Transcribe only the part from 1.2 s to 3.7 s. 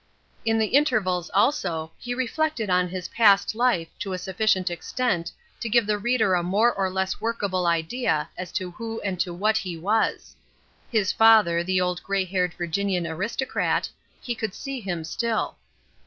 also, he reflected on his past